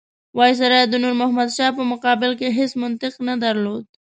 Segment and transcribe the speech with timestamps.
[0.37, 3.85] وایسرا د نور محمد شاه په مقابل کې هېڅ منطق نه درلود.